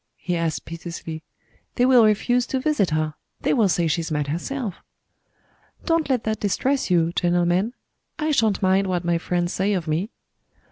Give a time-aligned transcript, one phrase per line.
[0.17, 1.21] he asked piteously.
[1.75, 4.77] "They will refuse to visit her they will say she's mad herself."
[5.85, 7.73] "Don't let that distress you, gentlemen
[8.17, 10.09] I shan't mind what my friends say of me."